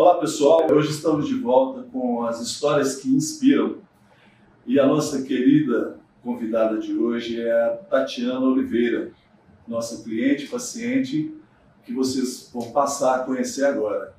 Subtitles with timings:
[0.00, 3.82] Olá pessoal, hoje estamos de volta com as histórias que inspiram
[4.66, 9.12] e a nossa querida convidada de hoje é a Tatiana Oliveira,
[9.68, 11.34] nossa cliente paciente
[11.84, 14.14] que vocês vão passar a conhecer agora.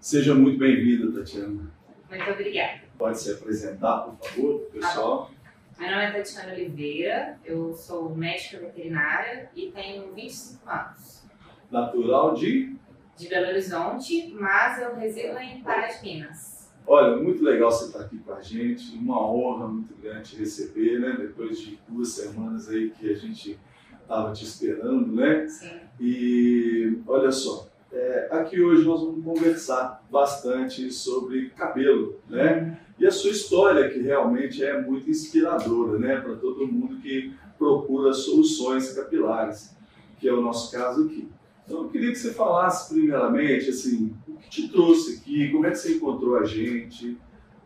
[0.00, 1.70] Seja muito bem-vinda, Tatiana.
[2.08, 2.80] Muito obrigada.
[2.96, 5.30] Pode se apresentar, por favor, pessoal.
[5.78, 11.26] Meu nome é Tatiana Oliveira, eu sou médica veterinária e tenho 25 anos.
[11.70, 12.74] Natural de?
[13.16, 16.70] De Belo Horizonte, mas eu resido em Pará de Minas.
[16.86, 21.00] Olha, muito legal você estar aqui com a gente, uma honra muito grande te receber,
[21.00, 21.16] né?
[21.18, 23.58] Depois de duas semanas aí que a gente
[24.02, 25.48] estava te esperando, né?
[25.48, 25.80] Sim.
[25.98, 32.78] E olha só, é, aqui hoje nós vamos conversar bastante sobre cabelo, né?
[32.98, 36.20] E a sua história, que realmente é muito inspiradora, né?
[36.20, 39.74] Para todo mundo que procura soluções capilares,
[40.20, 41.28] que é o nosso caso aqui.
[41.66, 45.70] Então eu queria que você falasse primeiramente, assim, o que te trouxe aqui, como é
[45.70, 47.18] que você encontrou a gente,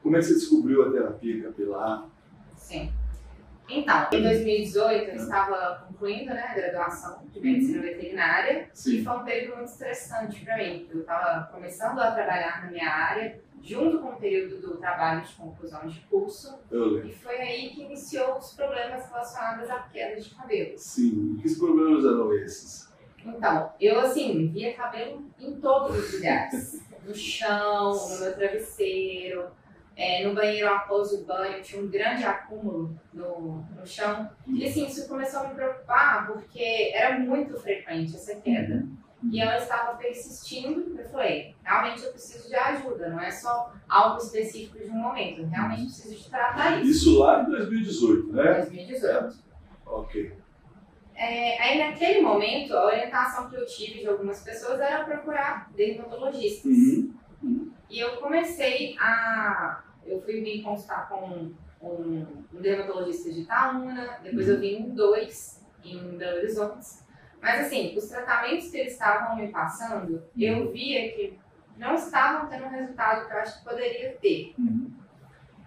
[0.03, 2.09] como é que você descobriu a terapia capilar.
[2.57, 2.91] Sim.
[3.69, 8.97] Então, em 2018 eu estava concluindo né, a graduação de medicina veterinária Sim.
[8.97, 10.89] e foi um período muito estressante para mim.
[10.91, 15.33] Eu estava começando a trabalhar na minha área, junto com o período do trabalho de
[15.35, 16.59] conclusão de curso,
[17.05, 20.73] e foi aí que iniciou os problemas relacionados à queda de cabelo.
[20.77, 22.90] Sim, que problemas eram esses?
[23.25, 26.83] Então, eu assim, via cabelo em todos os lugares.
[27.05, 29.47] No chão, no meu travesseiro,
[29.97, 34.31] é, no banheiro após o banho, tinha um grande acúmulo no, no chão.
[34.47, 38.87] E assim, isso começou a me preocupar porque era muito frequente essa queda.
[39.31, 44.17] E ela estava persistindo, eu falei, realmente eu preciso de ajuda, não é só algo
[44.17, 46.91] específico de um momento, eu realmente preciso de tratar isso.
[46.91, 48.55] Isso lá em 2018, né?
[48.55, 49.37] 2018.
[49.85, 50.33] Ok.
[51.21, 56.73] É, aí naquele momento, a orientação que eu tive de algumas pessoas era procurar dermatologistas.
[56.73, 57.71] Uhum.
[57.91, 59.85] E eu comecei a.
[60.07, 65.63] Eu fui me consultar com um, um dermatologista de Itaúna, depois eu vim em dois
[65.85, 66.87] em Belo Horizonte.
[67.39, 71.39] Mas assim, os tratamentos que eles estavam me passando, eu via que
[71.77, 74.55] não estavam tendo o resultado que eu acho que poderia ter.
[74.59, 74.91] Uhum.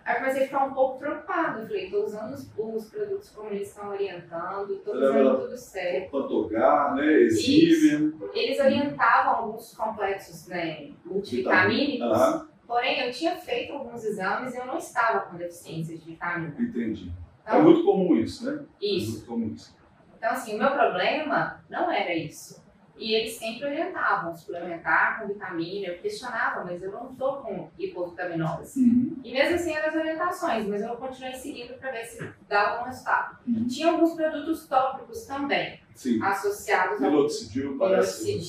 [0.05, 1.61] Aí comecei a ficar um pouco preocupada.
[1.61, 5.35] Eu falei, tô usando os, os produtos como eles estão orientando, tô usando lá.
[5.35, 6.11] tudo certo.
[6.11, 7.05] Pantogar, né?
[7.05, 8.13] Exímia.
[8.33, 14.65] Eles orientavam alguns complexos né, multivitamínicos, Aham, porém eu tinha feito alguns exames e eu
[14.65, 16.53] não estava com deficiência de vitamina.
[16.59, 17.11] entendi.
[17.45, 18.63] É Então, muito comum isso, né?
[18.81, 19.11] É isso.
[19.11, 19.75] muito comum isso.
[20.17, 22.62] Então, assim, o meu problema não era isso.
[22.95, 25.87] E eles sempre orientavam suplementar com vitamina.
[25.87, 28.79] Eu questionava, mas eu não estou com hipovitaminose.
[28.79, 29.19] Uhum.
[29.23, 32.85] E mesmo assim eram as orientações, mas eu continuei seguindo para ver se dava algum
[32.85, 33.37] resultado.
[33.47, 33.67] Uhum.
[33.67, 36.21] Tinha alguns produtos tópicos também, Sim.
[36.21, 38.39] associados ao Minoxidil parece.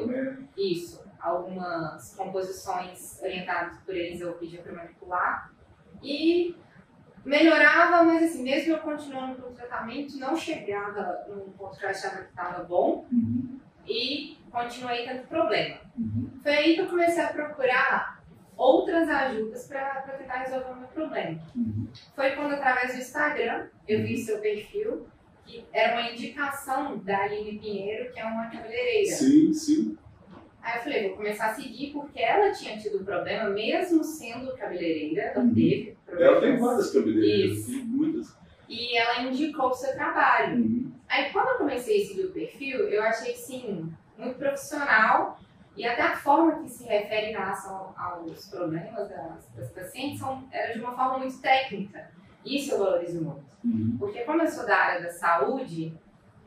[0.00, 0.48] Também.
[0.56, 5.52] Isso, algumas composições orientadas por eles eu pedia para manipular
[6.02, 6.56] e
[7.24, 11.88] melhorava, mas assim, mesmo eu continuando com o tratamento, não chegava num ponto que eu
[11.88, 13.60] achava que estava bom Uhum.
[13.86, 15.78] E continuei tendo problema.
[15.98, 16.30] Uhum.
[16.42, 18.22] Foi aí que eu comecei a procurar
[18.56, 21.40] outras ajudas para tentar resolver o meu problema.
[21.56, 21.88] Uhum.
[22.14, 25.06] Foi quando, através do Instagram, eu vi seu perfil,
[25.44, 29.16] que era uma indicação da Aline Pinheiro, que é uma cabeleireira.
[29.16, 29.98] Sim, sim.
[30.62, 34.56] Aí eu falei, vou começar a seguir porque ela tinha tido um problema, mesmo sendo
[34.56, 35.54] cabeleireira, ela Uhum.
[35.54, 36.60] teve Ela tem problemas.
[36.60, 37.70] várias cabeleireiras, Isso.
[37.70, 38.36] tem muitas.
[38.68, 40.56] E ela indicou o seu trabalho.
[40.56, 40.92] Uhum.
[41.08, 45.38] Aí quando eu comecei a seguir o perfil, eu achei sim muito profissional
[45.76, 50.46] e até a forma que se refere em relação aos problemas das, das pacientes são,
[50.52, 52.10] era de uma forma muito técnica.
[52.44, 53.44] Isso eu valorizo muito.
[53.64, 53.96] Uhum.
[53.98, 55.92] Porque como eu sou da área da saúde,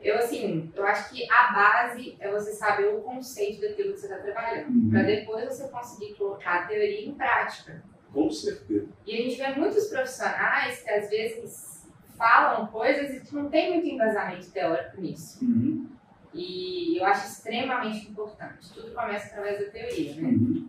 [0.00, 4.06] eu assim, eu acho que a base é você saber o conceito daquilo que você
[4.06, 4.70] está trabalhando.
[4.70, 4.90] Uhum.
[4.90, 7.82] Para depois você conseguir colocar a teoria em prática.
[8.12, 8.88] Com certeza.
[9.06, 11.77] E a gente vê muitos profissionais que às vezes
[12.18, 15.42] falam coisas e não tem muito embasamento teórico nisso.
[15.44, 15.86] Uhum.
[16.34, 18.72] E eu acho extremamente importante.
[18.74, 20.28] Tudo começa através da teoria, né?
[20.28, 20.68] Uhum.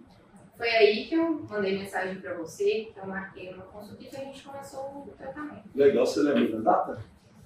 [0.58, 4.20] Foi aí que eu mandei mensagem para você, que eu marquei uma consulta e a
[4.26, 5.64] gente começou o tratamento.
[5.76, 7.00] Legal, você lembra da data?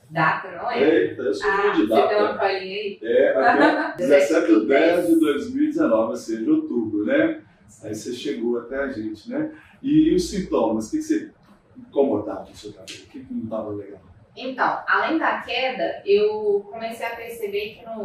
[0.10, 0.84] Data, não é?
[0.84, 2.40] Eita, eu sou Ah, de você tem uma data.
[2.40, 3.00] colinha aí?
[3.02, 5.20] É, aqui, 17 de 10 de 10.
[5.20, 7.42] 2019, ou seja, outubro, né?
[7.84, 9.52] Aí você chegou até a gente, né?
[9.82, 11.32] E os sintomas, o que, que você
[11.78, 13.00] incomodava no seu cabelo?
[13.04, 14.02] O que, não estava legal?
[14.36, 18.02] Então, além da queda, eu comecei a perceber que no,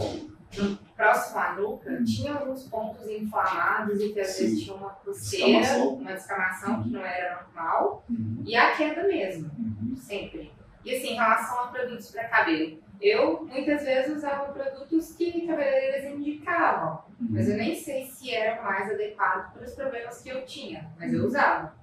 [0.63, 4.45] no próximo à nuca tinha alguns pontos inflamados e que às Sim.
[4.45, 5.95] vezes tinha uma coceira, Descamação.
[5.95, 8.43] uma descamação que não era normal, Uhum.
[8.47, 9.97] e a queda mesmo, Uhum.
[9.97, 10.53] sempre.
[10.85, 16.13] E assim, em relação a produtos para cabelo, eu muitas vezes usava produtos que cabeleireiras
[16.13, 17.29] indicavam, Uhum.
[17.31, 21.11] mas eu nem sei se eram mais adequados para os problemas que eu tinha, mas
[21.13, 21.75] eu usava.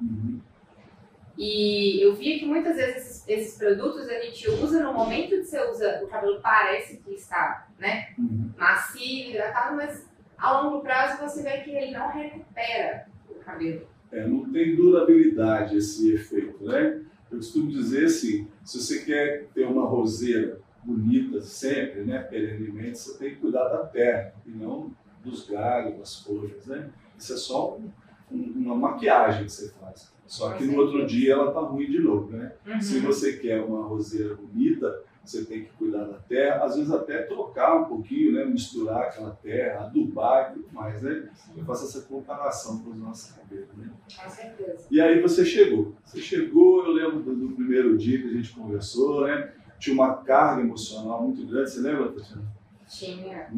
[1.37, 5.43] E eu via que muitas vezes esses, esses produtos a gente usa no momento que
[5.43, 8.51] você usa, o cabelo parece que está, né, Uhum.
[8.57, 13.87] macio, hidratado, mas a longo prazo você vê que ele não recupera o cabelo.
[14.11, 17.01] É, não tem durabilidade esse efeito, né?
[17.29, 23.17] Eu costumo dizer assim, se você quer ter uma roseira bonita sempre, né, perenemente, você
[23.17, 24.91] tem que cuidar da terra e não
[25.23, 26.89] dos galhos, das folhas, né?
[27.17, 27.91] Isso é só um-
[28.31, 30.13] uma maquiagem que você faz.
[30.27, 32.53] Só que no outro dia ela tá ruim de novo, né?
[32.81, 37.23] Se você quer uma roseira bonita, você tem que cuidar da terra, às vezes até
[37.23, 38.45] trocar um pouquinho, né?
[38.45, 41.29] misturar aquela terra, adubar e tudo mais, né?
[41.55, 43.89] Eu faço essa comparação com os nossos cabelos, né?
[44.23, 44.87] Com certeza.
[44.91, 45.95] E aí você chegou.
[46.03, 49.51] Você chegou, eu lembro do, do primeiro dia que a gente conversou, né?
[49.79, 52.45] Tinha uma carga emocional muito grande, você lembra, Tatiana?
[52.87, 53.51] Tinha.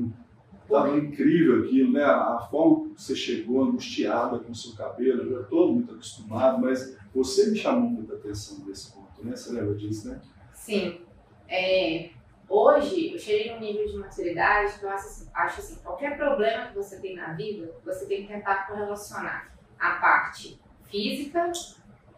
[0.67, 2.03] Estava incrível aquilo, né?
[2.03, 6.59] A forma que você chegou angustiada com o seu cabelo, eu já estou muito acostumado,
[6.61, 9.33] mas você me chamou muita atenção nesse ponto, né?
[9.35, 10.19] Você lembra disso, né?
[10.53, 10.99] Sim.
[11.47, 12.09] É,
[12.49, 16.67] hoje, eu cheguei num nível de maturidade que eu acho, assim- acho assim, qualquer problema
[16.67, 20.59] que você tem na vida, você tem que tentar correlacionar a parte
[20.89, 21.49] física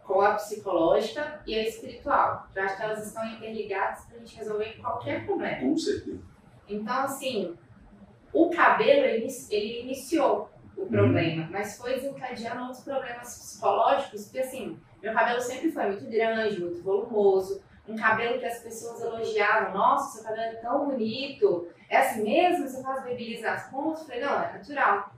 [0.03, 2.47] com a psicológica e a espiritual.
[2.55, 5.61] Eu acho que elas estão interligadas para a gente resolver qualquer problema.
[5.61, 6.19] Com certeza.
[6.67, 7.53] Então, assim,
[8.33, 14.79] o cabelo, ele, ele iniciou o problema, mas foi desencadeando outros problemas psicológicos, porque, assim,
[15.01, 20.17] meu cabelo sempre foi muito grande, muito volumoso, um cabelo que as pessoas elogiavam, nossa,
[20.17, 22.67] seu cabelo é tão bonito, é assim mesmo?
[22.67, 24.01] Você faz babyliss nas pontas?
[24.01, 25.11] Eu falei, não, é natural.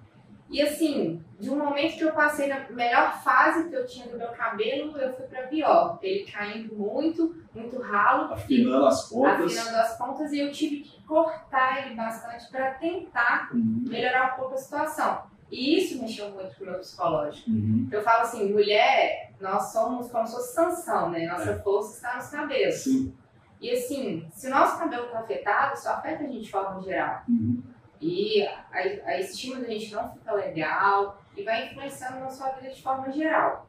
[0.50, 4.18] E assim, de um momento que eu passei na melhor fase que eu tinha do
[4.18, 5.98] meu cabelo, eu fui pra pior.
[6.02, 8.34] Ele caindo muito, muito ralo.
[8.34, 9.58] Afinando as pontas.
[9.58, 13.84] afinando as pontas e eu tive que cortar ele bastante para tentar Uhum.
[13.86, 15.24] melhorar um pouco a situação.
[15.52, 17.50] E isso mexeu muito com o meu psicológico.
[17.50, 17.90] Uhum.
[17.92, 21.28] Eu falo assim, mulher, nós somos como se fosse Sansão, né?
[21.28, 22.76] Nossa força está nos cabelos.
[22.76, 23.14] Sim.
[23.60, 27.24] E assim, se o nosso cabelo está afetado, isso afeta a gente de forma geral.
[27.28, 27.62] Uhum.
[28.00, 32.74] E a, a estima da gente não fica legal e vai influenciando na sua vida
[32.74, 33.68] de forma geral.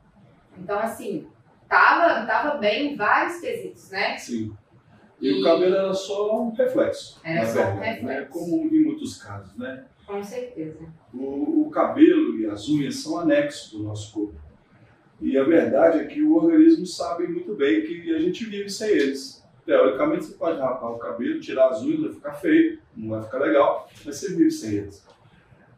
[0.57, 1.29] Então, assim,
[1.69, 4.17] tava, tava bem em vários quesitos, né?
[4.17, 4.57] Sim.
[5.23, 7.21] E, o cabelo era só um reflexo.
[7.23, 8.15] Era só um verdade, né?
[8.15, 8.33] reflexo.
[8.33, 9.85] Como em muitos casos, né?
[10.05, 10.81] Com certeza.
[11.15, 14.35] O, o cabelo e as unhas são anexos do nosso corpo.
[15.21, 18.91] E a verdade é que o organismo sabe muito bem que a gente vive sem
[18.91, 19.41] eles.
[19.65, 23.39] Teoricamente, você pode rapar o cabelo, tirar as unhas, vai ficar feio, não vai ficar
[23.39, 25.07] legal, mas você vive sem eles.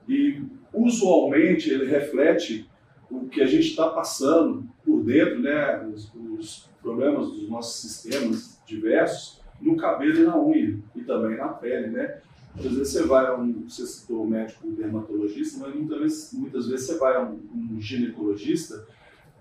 [0.08, 0.42] E
[0.72, 2.66] usualmente ele reflete
[3.10, 5.86] o que a gente está passando por dentro, né?
[5.86, 11.48] Os, os problemas dos nossos sistemas diversos no cabelo e na unha e também na
[11.48, 12.20] pele, né?
[12.56, 16.86] Às vezes você vai a um, você citou médico dermatologista, mas muitas vezes, muitas vezes
[16.86, 18.86] você vai a um, um ginecologista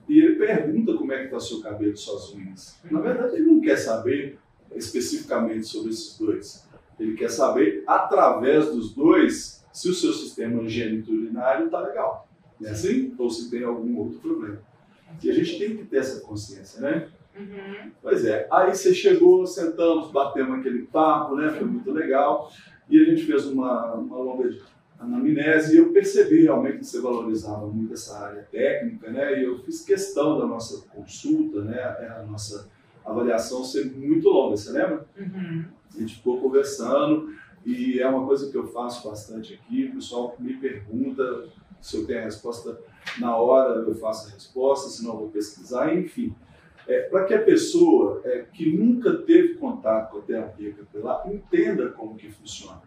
[0.09, 2.79] e ele pergunta como é que está seu cabelo e suas unhas.
[2.89, 4.39] Na verdade, ele não quer saber
[4.75, 6.67] especificamente sobre esses dois.
[6.99, 12.27] Ele quer saber, através dos dois, se o seu sistema geniturinário está legal.
[12.59, 13.13] Não é assim?
[13.17, 14.59] Ou se tem algum outro problema.
[15.21, 17.09] E a gente tem que ter essa consciência, né?
[17.37, 17.91] Uhum.
[18.01, 18.47] Pois é.
[18.51, 21.49] Aí você chegou, sentamos, batemos aquele papo, né?
[21.49, 22.51] Foi muito legal.
[22.89, 24.49] E a gente fez uma, uma longa
[24.99, 29.39] anamnese e eu percebi realmente que você valorizava muito essa área técnica, né?
[29.39, 31.81] E eu fiz questão da nossa consulta, né?
[31.81, 32.69] A nossa
[33.05, 35.05] avaliação ser muito longa, você lembra?
[35.17, 35.65] Uhum.
[35.93, 37.33] A gente ficou conversando
[37.65, 39.85] e é uma coisa que eu faço bastante aqui.
[39.85, 41.45] O pessoal me pergunta
[41.81, 42.79] se eu tenho a resposta
[43.19, 46.33] na hora, eu faço a resposta, senão eu vou pesquisar, enfim.
[46.87, 51.89] É, Para que a pessoa é, que nunca teve contato com a terapia capilar entenda
[51.89, 52.81] como que funciona.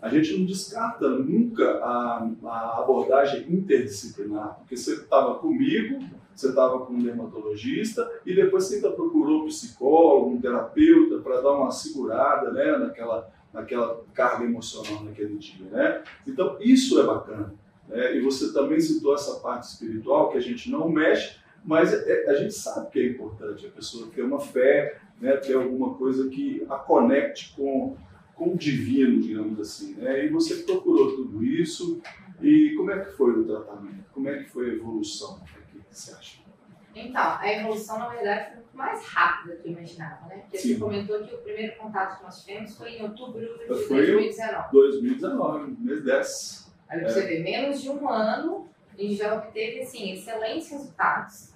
[0.00, 5.98] A gente não descarta nunca a, a abordagem interdisciplinar, porque você estava comigo,
[6.34, 11.40] você estava com um dermatologista e depois você ainda procurou um psicólogo, um terapeuta para
[11.40, 15.66] dar uma segurada né, naquela, naquela carga emocional naquele dia.
[15.70, 16.02] Né?
[16.26, 17.54] Então, isso é bacana.
[17.88, 18.16] Né?
[18.16, 22.34] E você também citou essa parte espiritual que a gente não mexe, mas é- a
[22.34, 25.36] gente sabe que é importante a pessoa ter uma fé, né?
[25.36, 27.96] ter alguma coisa que a conecte com,
[28.34, 29.94] com o divino, digamos assim.
[29.94, 30.26] Né?
[30.26, 32.00] E você procurou tudo isso.
[32.40, 34.04] E como é que foi o tratamento?
[34.12, 35.38] Como é que foi a evolução?
[35.38, 36.38] O que você acha?
[36.94, 40.36] Então, a evolução, na verdade, foi muito mais rápida do que eu imaginava, né?
[40.42, 40.74] Porque Sim.
[40.74, 44.18] você comentou que o primeiro contato que nós tivemos foi em outubro de Foi eu.
[44.18, 44.68] 2019.
[44.72, 46.72] 2019, mês 10.
[46.90, 51.52] Olha pra você ver, menos de um ano, a gente já obteve, assim, excelentes resultados.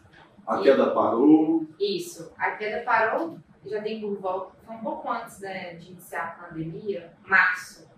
[0.50, 1.66] A queda parou.
[1.78, 6.36] Isso, a queda parou já tem por volta, foi um pouco antes né, de iniciar
[6.38, 7.88] a pandemia, março.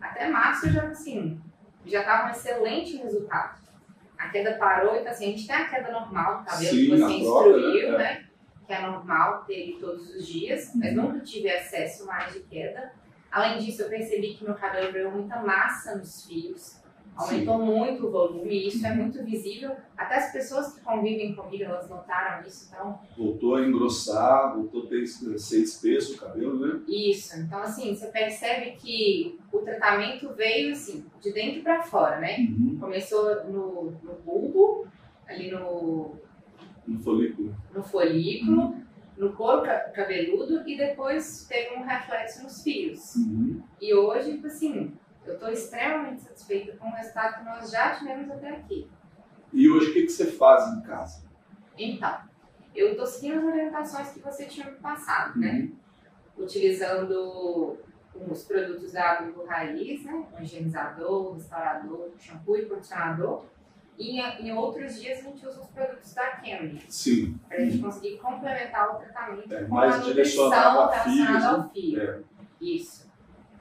[0.00, 1.40] Até março eu já, assim,
[1.86, 3.60] já estava um excelente resultado.
[4.18, 6.90] A queda parou, então assim, a gente tem a queda normal do cabelo Sim, que
[6.90, 7.98] você instruiu, né?
[7.98, 8.24] né?
[8.66, 11.02] Que é normal ter todos os dias, mas Uhum.
[11.02, 12.92] nunca tive acesso mais de queda.
[13.30, 16.81] Além disso, eu percebi que meu cabelo ganhou muita massa nos fios,
[17.16, 19.70] aumentou muito o volume, e isso é muito visível.
[19.96, 24.86] Até as pessoas que convivem comigo, elas notaram isso, então Voltou a engrossar, voltou a
[24.86, 26.80] ter, ser espesso o cabelo, né?
[26.88, 32.38] Isso, então assim, você percebe que o tratamento veio assim, de dentro para fora, né?
[32.40, 32.78] Uhum.
[32.80, 34.86] Começou no, no bulbo,
[35.28, 36.16] ali no,
[36.86, 37.54] No folículo.
[37.74, 38.76] no folículo,
[39.16, 43.14] no couro ca- cabeludo e depois teve um reflexo nos fios.
[43.16, 43.62] Uhum.
[43.80, 44.92] E hoje, tipo assim,
[45.24, 48.90] eu estou extremamente satisfeita com o resultado que nós já tivemos até aqui.
[49.52, 51.22] E hoje o que, que você faz em casa?
[51.78, 52.18] Então,
[52.74, 55.68] eu estou seguindo as orientações que você tinha me passado, né?
[56.36, 56.44] Uhum.
[56.44, 57.78] utilizando
[58.30, 60.26] os produtos da Abrigo Raiz, né?
[60.38, 63.44] O higienizador, restaurador, shampoo e condicionador.
[63.98, 67.38] E em, em outros dias a gente usa os produtos da Candy, Sim.
[67.46, 71.46] para a gente conseguir complementar o tratamento É, com mais a nutrição relacionada né?
[71.46, 72.00] ao fio.
[72.00, 72.20] É.
[72.60, 73.11] Isso.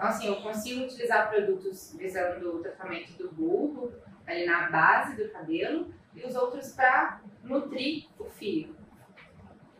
[0.01, 3.91] Então, assim, eu consigo utilizar produtos visando o tratamento do bulbo,
[4.25, 8.75] ali na base do cabelo, e os outros para nutrir o fio.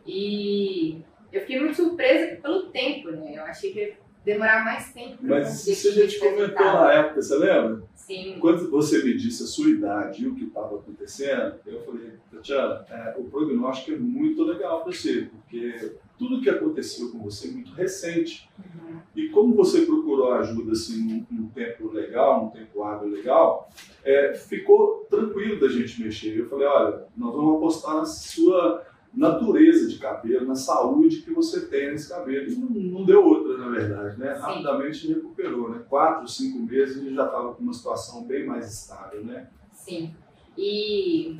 [0.06, 1.02] E
[1.32, 3.36] eu fiquei muito surpresa pelo tempo, né?
[3.36, 7.36] Eu achei que ia demorar mais tempo Mas isso a gente comentou na época, você
[7.36, 7.82] lembra?
[7.96, 12.12] Sim, Quando você me disse a sua idade e o que estava acontecendo, eu falei,
[12.30, 17.48] Tatiana, é, o prognóstico é muito legal para você, porque tudo que aconteceu com você
[17.48, 18.48] é muito recente.
[18.58, 19.00] Uhum.
[19.14, 23.68] E como você procurou ajuda assim, num, tempo legal, num tempo hábil legal,
[24.04, 26.38] é, ficou tranquilo da gente mexer.
[26.38, 31.66] Eu falei, olha, nós vamos apostar na sua natureza de cabelo, na saúde que você
[31.66, 32.50] tem nesse cabelo.
[32.50, 34.34] E não, não deu outra, na verdade, né?
[34.34, 34.40] Sim.
[34.40, 35.82] Rapidamente recuperou, né?
[35.88, 39.48] Quatro, cinco meses ele já estava com uma situação bem mais estável, né?
[39.72, 40.14] sim.
[40.56, 41.38] E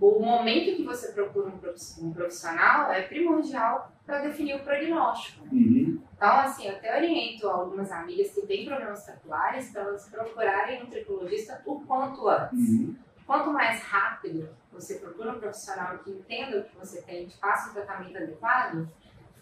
[0.00, 5.44] o momento que você procura um um profissional é primordial para definir o prognóstico.
[5.52, 5.81] Uhum.
[6.22, 10.86] Então, assim, eu até oriento algumas amigas que têm problemas capilares para elas procurarem um
[10.86, 12.60] tricologista o quanto antes.
[12.60, 12.94] Uhum.
[13.26, 17.70] Quanto mais rápido você procura um profissional que entenda o que você tem e faça
[17.70, 18.88] o tratamento adequado,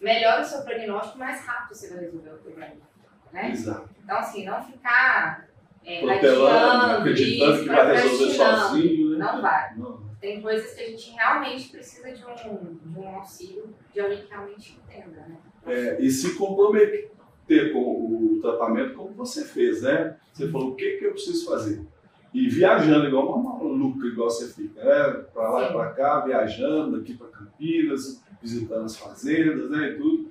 [0.00, 2.76] melhor o seu prognóstico, mais rápido você vai resolver o problema.
[3.30, 3.50] Né?
[3.50, 3.90] Exato.
[4.02, 5.48] Então, assim, não ficar
[5.84, 9.18] é, Protelando, acreditando isso, que vai resolver sozinho, né?
[9.18, 9.76] Não vai.
[9.76, 10.00] Não.
[10.18, 14.30] Tem coisas que a gente realmente precisa de um, de um auxílio de alguém que
[14.30, 15.36] realmente entenda, né?
[15.66, 17.10] É, e se comprometer
[17.72, 20.16] com o tratamento como você fez, né?
[20.32, 21.82] Você falou, o que, que eu preciso fazer?
[22.32, 25.24] E viajando igual uma maluca, igual você fica, né?
[25.32, 29.90] Pra lá e pra cá, viajando aqui pra Campinas, visitando as fazendas, né?
[29.90, 30.30] E tudo.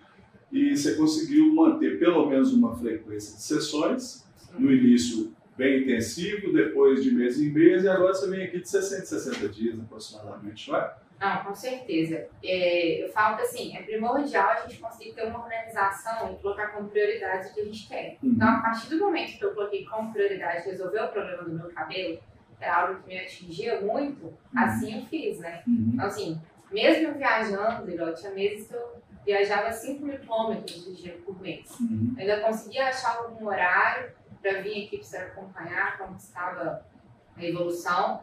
[0.52, 4.26] E você conseguiu manter pelo menos uma frequência de sessões,
[4.58, 8.70] no início bem intensivo, depois de mês em mês, e agora você vem aqui de
[8.70, 10.96] 60, 60 dias aproximadamente, não é?
[11.20, 12.30] Não, com certeza.
[12.42, 16.70] É, eu falo que assim, é primordial a gente conseguir ter uma organização e colocar
[16.70, 18.18] como prioridade o que a gente quer.
[18.24, 21.70] Então, a partir do momento que eu coloquei como prioridade resolver o problema do meu
[21.72, 22.20] cabelo,
[22.58, 25.62] que é algo que me atingia muito, assim eu fiz, né?
[25.68, 25.92] Uhum.
[25.94, 30.96] Então, assim, mesmo eu viajando, igual tinha meses que eu viajava 5 mil quilômetros de
[30.96, 31.70] dia por mês.
[31.80, 32.16] Uhum.
[32.18, 34.12] Eu ainda conseguia achar algum horário
[34.42, 36.86] para vir aqui para acompanhar como estava
[37.36, 38.22] a evolução.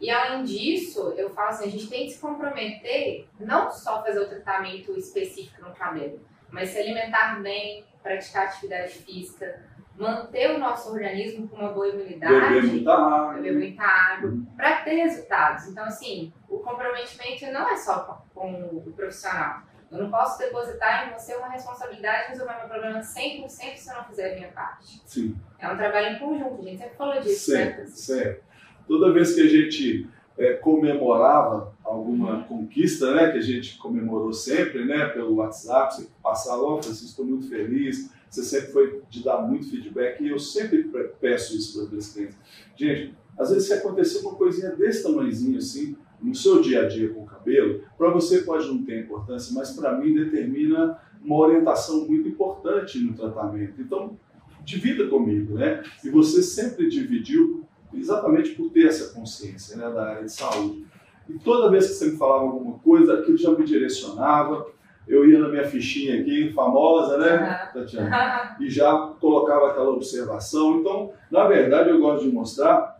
[0.00, 4.20] E além disso, eu falo assim, a gente tem que se comprometer não só fazer
[4.20, 6.20] o tratamento específico no cabelo,
[6.50, 9.62] mas se alimentar bem, praticar atividade física,
[9.96, 13.34] manter o nosso organismo com uma boa imunidade, Beber muita água.
[13.34, 15.68] beber muita água, para ter resultados.
[15.68, 18.52] Então, assim, o comprometimento não é só com,
[18.84, 19.62] o profissional.
[19.90, 23.94] Eu não posso depositar em você uma responsabilidade de resolver meu problema 100% se eu
[23.96, 25.00] não fizer a minha parte.
[25.06, 25.36] Sim.
[25.58, 27.86] É um trabalho em conjunto, a gente sempre falou disso, Sempre, né?
[27.86, 28.42] sempre.
[28.86, 34.84] Toda vez que a gente é, comemorava alguma conquista, né, que a gente comemorou sempre,
[34.84, 39.42] né, pelo WhatsApp, você passava, ó, Francisco, estou muito feliz, você sempre foi de dar
[39.42, 42.36] muito feedback, e eu sempre pre- peço isso para os meus clientes.
[42.74, 47.10] Gente, às vezes se acontecer uma coisinha desse tamanhozinho assim, no seu dia a dia
[47.10, 52.06] com o cabelo, para você pode não ter importância, mas para mim determina uma orientação
[52.06, 53.80] muito importante no tratamento.
[53.80, 54.18] Então,
[54.64, 55.82] divida comigo, né?
[56.02, 57.64] E você sempre dividiu
[57.96, 60.84] exatamente por ter essa consciência né, da área de saúde.
[61.28, 64.66] E toda vez que você me falava alguma coisa, aquilo já me direcionava.
[65.06, 68.56] Eu ia na minha fichinha aqui, famosa, né, Tatiana?
[68.58, 70.80] E já colocava aquela observação.
[70.80, 72.94] Então, na verdade, eu gosto de mostrar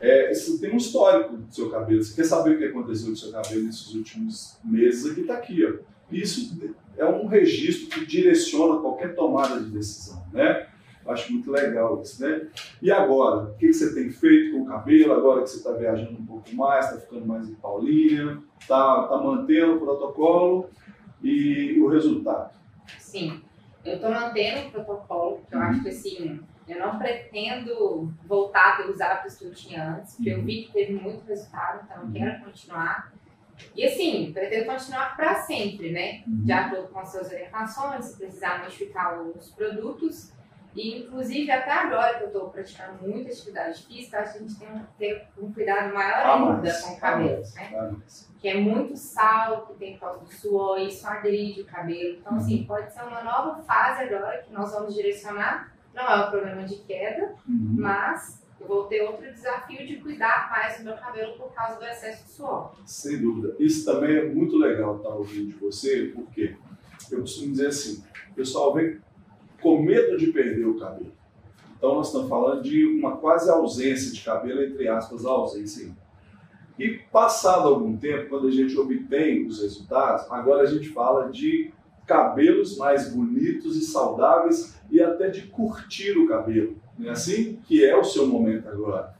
[0.00, 2.02] é, você tem um histórico do seu cabelo.
[2.02, 5.10] Você quer saber o que aconteceu com o seu cabelo nesses últimos meses?
[5.10, 5.64] Aqui está aqui.
[5.64, 5.72] Ó.
[6.10, 6.56] Isso
[6.96, 10.68] é um registro que direciona qualquer tomada de decisão, né?
[11.08, 12.48] Acho muito legal isso, né?
[12.82, 15.14] E agora, o que você tem feito com o cabelo?
[15.14, 19.16] Agora que você está viajando um pouco mais, está ficando mais em Paulínia, está tá
[19.16, 20.70] mantendo o protocolo
[21.22, 22.52] e o resultado?
[22.98, 23.40] Sim,
[23.84, 28.90] eu estou mantendo o protocolo, que eu acho que assim, eu não pretendo voltar a
[28.90, 32.12] os hábitos que eu tinha antes, porque eu vi que teve muito resultado, então eu
[32.12, 33.12] quero continuar.
[33.74, 36.22] E assim, pretendo continuar para sempre, né?
[36.26, 40.32] De acordo com as suas orientações, se precisar modificar os produtos.
[40.74, 44.58] E, inclusive, até agora que eu estou praticando muita atividade física, acho que a gente
[44.58, 47.70] tem que ter um cuidado maior ah, ainda com o cabelo, ah, né?
[47.74, 47.94] Ah,
[48.40, 52.18] que é muito sal, que tem por causa do suor, isso agride o cabelo.
[52.18, 52.66] Então, assim, uhum.
[52.66, 55.72] pode ser uma nova fase agora que nós vamos direcionar.
[55.94, 57.74] Não é um problema de queda, uhum.
[57.76, 61.84] mas eu vou ter outro desafio de cuidar mais do meu cabelo por causa do
[61.84, 62.72] excesso de suor.
[62.86, 63.56] Sem dúvida.
[63.58, 66.56] Isso também é muito legal estar ouvindo de você, porque
[67.10, 68.04] eu costumo dizer assim,
[68.38, 69.00] pessoal vem
[69.60, 71.12] com medo de perder o cabelo.
[71.76, 75.90] Então nós estamos falando de uma quase ausência de cabelo, entre aspas, ausência.
[76.78, 81.72] E passado algum tempo, quando a gente obtém os resultados, agora a gente fala de
[82.06, 87.60] cabelos mais bonitos e saudáveis e até de curtir o cabelo, não é assim?
[87.64, 89.14] Que é o seu momento agora.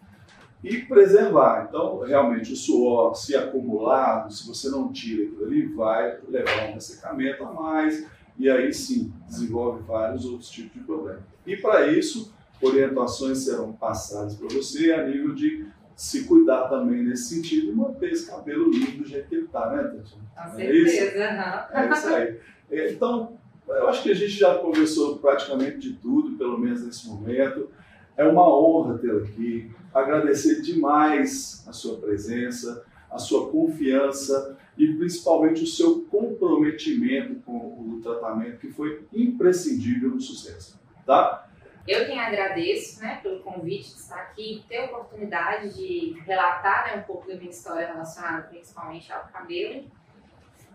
[0.65, 1.67] E preservar.
[1.69, 6.75] Então, realmente, o suor, se acumulado, se você não tira aquilo ali, vai levar um
[6.75, 8.07] ressecamento a mais,
[8.39, 11.23] e aí sim desenvolve vários outros tipos de problemas.
[11.47, 15.67] E para isso, orientações serão passadas para você a nível de
[15.97, 19.73] se cuidar também nesse sentido e manter esse cabelo lindo do jeito que ele está,
[19.73, 20.15] né, Tati?
[20.15, 20.91] Com é certeza.
[20.91, 21.77] Isso?
[21.77, 22.41] É isso aí.
[22.71, 27.09] É, então, eu acho que a gente já conversou praticamente de tudo, pelo menos nesse
[27.09, 27.69] momento.
[28.17, 29.71] É uma honra tê-la aqui.
[29.93, 38.01] Agradecer demais a sua presença, a sua confiança e principalmente o seu comprometimento com o
[38.01, 40.81] tratamento, que foi imprescindível no sucesso.
[41.05, 41.49] Tá?
[41.87, 47.01] Eu quem agradeço né, pelo convite de estar aqui, ter a oportunidade de relatar né,
[47.01, 49.91] um pouco da minha história relacionada principalmente ao cabelo.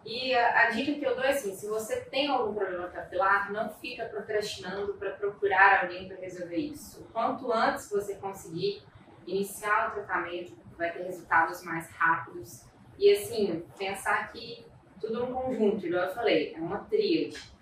[0.05, 3.53] E a, a, dica que eu dou é assim: se você tem algum problema capilar,
[3.53, 7.07] não fica procrastinando para procurar alguém para resolver isso.
[7.13, 8.81] Quanto antes você conseguir
[9.25, 12.65] iniciar o tratamento, vai ter resultados mais rápidos
[12.97, 14.65] e assim, pensar que
[14.99, 17.53] tudo é um conjunto, igual eu falei, é uma tríade.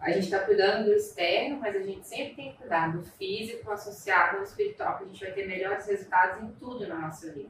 [0.00, 3.70] A gente está cuidando do externo, mas a gente sempre tem que cuidar do físico
[3.70, 7.48] associado ao espiritual, que a gente vai ter melhores resultados em tudo na nossa vida.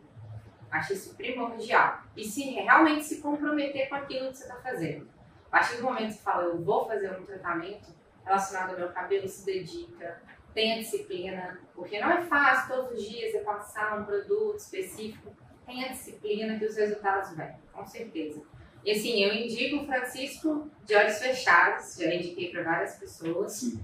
[0.71, 2.03] Acho isso primordial.
[2.17, 5.09] E se realmente se comprometer com aquilo que você está fazendo.
[5.47, 7.93] A partir do momento que você fala, eu vou fazer um tratamento
[8.25, 13.33] relacionado ao meu cabelo, se dedica, tenha disciplina, porque não é fácil todos os dias
[13.33, 15.35] você passar um produto específico
[15.67, 18.43] tenha disciplina que os resultados vêm, com certeza.
[18.85, 23.53] E assim, eu indico o Francisco de olhos fechados, já indiquei para várias pessoas.
[23.53, 23.83] Sim.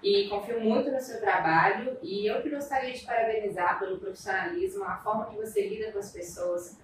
[0.00, 4.96] E confio muito no seu trabalho e eu que gostaria de parabenizar pelo profissionalismo, a
[4.98, 6.78] forma que você lida com as pessoas.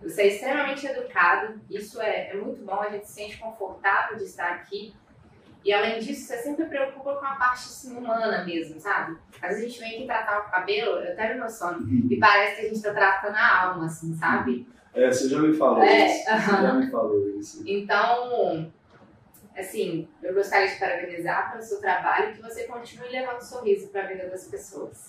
[0.00, 4.24] Você é extremamente educado, isso é, é muito bom, a gente se sente confortável de
[4.24, 4.94] estar aqui
[5.64, 9.16] e além disso, você sempre preocupa com a parte assim, humana mesmo, sabe?
[9.40, 12.08] Às vezes a gente vem aqui tratar o cabelo, eu meu sono, uhum.
[12.10, 14.66] e parece que a gente tá tratando a alma, assim, sabe?
[14.94, 16.24] É, você já me falou é, isso.
[16.24, 17.62] Você já me falou isso.
[17.66, 18.72] Então,
[19.56, 24.02] assim, eu gostaria de parabenizar pelo seu trabalho e que você continue levando sorriso para
[24.02, 24.98] a vida das pessoas.